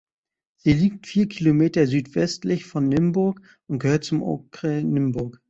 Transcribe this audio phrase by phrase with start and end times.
[0.57, 5.37] Sie liegt vier Kilometer südwestlich von Nymburk und gehört zum Okres Nymburk.